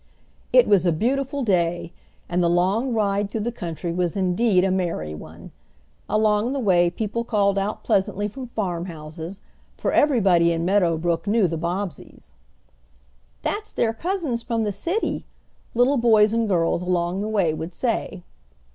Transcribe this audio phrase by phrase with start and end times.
[0.51, 1.93] It was a beautiful day,
[2.27, 5.51] and the long ride through the country was indeed a merry one.
[6.09, 9.41] Along the way people called out pleasantly from farmhouses,
[9.77, 12.33] for everybody in Meadow Brook knew the Bobbseys.
[13.43, 15.27] "That's their cousins from the city,"
[15.75, 18.23] little boys and girls along the way would say.